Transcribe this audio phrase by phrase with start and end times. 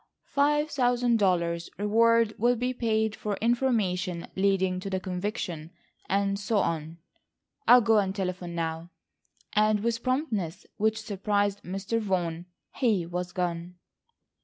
[0.33, 6.97] Five thousand dollars reward will be paid for information leading to the conviction—and so on.
[7.67, 8.89] I'll go and telephone now,"
[9.53, 11.99] and with a promptness which surprised Mr.
[11.99, 13.75] Vaughan, he was gone.